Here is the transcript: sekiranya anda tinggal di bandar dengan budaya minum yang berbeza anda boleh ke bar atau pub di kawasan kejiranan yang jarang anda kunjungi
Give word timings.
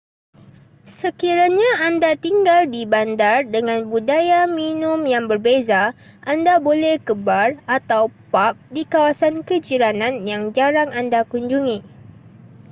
sekiranya 0.99 1.69
anda 1.87 2.11
tinggal 2.25 2.59
di 2.73 2.81
bandar 2.93 3.39
dengan 3.55 3.81
budaya 3.91 4.41
minum 4.59 4.97
yang 5.13 5.25
berbeza 5.31 5.83
anda 6.31 6.53
boleh 6.67 6.95
ke 7.07 7.13
bar 7.27 7.49
atau 7.77 8.03
pub 8.33 8.53
di 8.75 8.81
kawasan 8.93 9.35
kejiranan 9.47 10.15
yang 10.31 10.43
jarang 10.57 10.89
anda 11.01 11.21
kunjungi 11.31 11.77